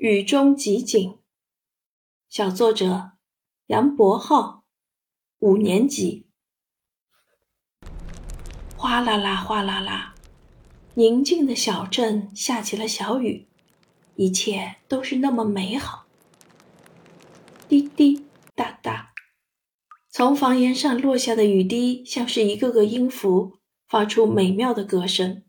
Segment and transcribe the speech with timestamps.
[0.00, 1.18] 雨中集锦，
[2.30, 3.18] 小作者
[3.66, 4.64] 杨博浩，
[5.40, 6.26] 五年级。
[8.78, 10.14] 哗啦啦，哗啦啦，
[10.94, 13.46] 宁静的小镇下起了小雨，
[14.14, 16.06] 一切都是那么美好。
[17.68, 18.24] 滴滴
[18.54, 19.12] 答答，
[20.08, 25.44] 从房檐上落下的雨滴像是一个个音符，发出美妙的歌声。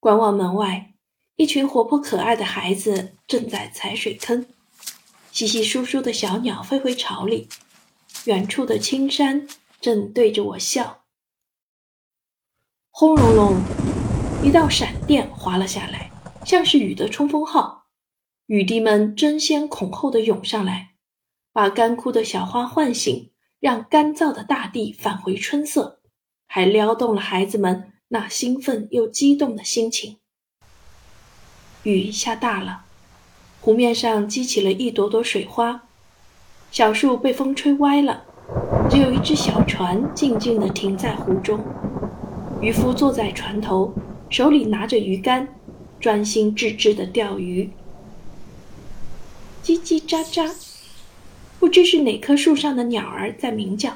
[0.00, 0.93] 观望门外。
[1.36, 4.46] 一群活泼可爱的孩子正在踩水坑，
[5.32, 7.48] 稀稀疏疏的小鸟飞回巢里，
[8.26, 9.48] 远处的青山
[9.80, 11.02] 正对着我笑。
[12.90, 13.56] 轰隆隆，
[14.44, 16.12] 一道闪电划了下来，
[16.44, 17.86] 像是雨的冲锋号，
[18.46, 20.94] 雨滴们争先恐后的涌上来，
[21.52, 26.00] 把干枯的小花唤醒，让干燥的大地返回春色，
[26.46, 30.20] 还撩动了孩子们那兴奋又激动的心情。
[31.84, 32.84] 雨下大了，
[33.60, 35.82] 湖面上激起了一朵朵水花，
[36.70, 38.24] 小树被风吹歪了，
[38.90, 41.62] 只有一只小船静静地停在湖中。
[42.62, 43.92] 渔夫坐在船头，
[44.30, 45.46] 手里拿着鱼竿，
[46.00, 47.70] 专心致志地钓鱼。
[49.62, 50.50] 叽叽喳喳，
[51.58, 53.92] 不知是哪棵树上的鸟儿在鸣叫，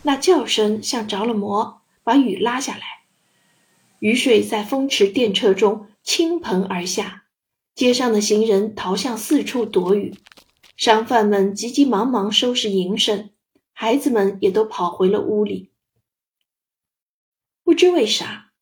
[0.00, 2.80] 那叫声像着了魔，把雨拉下来。
[3.98, 5.88] 雨水在风驰电掣中。
[6.06, 7.24] 倾盆而下，
[7.74, 10.14] 街上的行人逃向四处躲雨，
[10.76, 13.30] 商贩们急急忙忙收拾营生，
[13.72, 15.72] 孩子们也都跑回了屋里。
[17.64, 18.52] 不知为啥，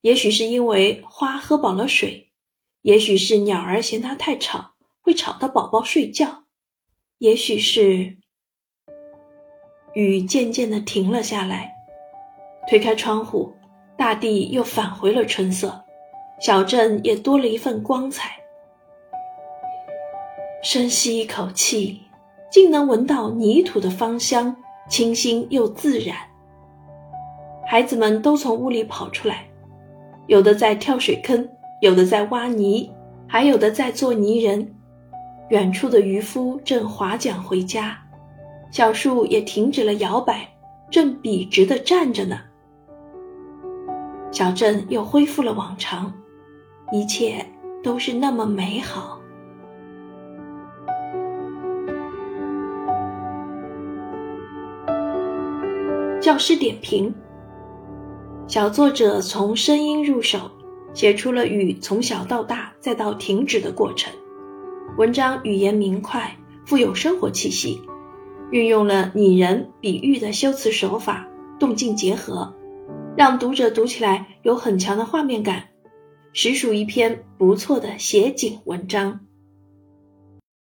[0.00, 2.32] 也许是因为花喝饱了水，
[2.80, 6.44] 也许是鸟儿嫌它太吵，会吵到宝宝睡觉，
[7.18, 8.16] 也许是
[9.92, 11.74] 雨渐渐的停了下来。
[12.70, 13.54] 推开窗户，
[13.98, 15.85] 大地又返回了春色。
[16.38, 18.32] 小镇也多了一份光彩。
[20.62, 22.02] 深吸一口气，
[22.50, 24.54] 竟能闻到泥土的芳香，
[24.88, 26.16] 清新又自然。
[27.66, 29.46] 孩子们都从屋里跑出来，
[30.26, 31.48] 有的在跳水坑，
[31.80, 32.92] 有的在挖泥，
[33.26, 34.74] 还有的在做泥人。
[35.50, 37.96] 远处的渔夫正划桨回家，
[38.70, 40.48] 小树也停止了摇摆，
[40.90, 42.40] 正笔直地站着呢。
[44.32, 46.12] 小镇又恢复了往常。
[46.92, 47.44] 一切
[47.82, 49.20] 都是那么美好。
[56.20, 57.12] 教师点评：
[58.46, 60.50] 小作者从声音入手，
[60.92, 64.12] 写出了雨从小到大再到停止的过程。
[64.96, 67.80] 文章语言明快，富有生活气息，
[68.50, 71.26] 运用了拟人、比喻的修辞手法，
[71.58, 72.52] 动静结合，
[73.16, 75.64] 让读者读起来有很强的画面感。
[76.38, 79.25] 实属一篇不错的写景文章。